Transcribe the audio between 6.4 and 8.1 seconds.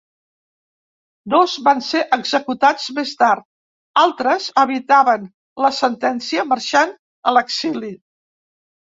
marxant a l'exili.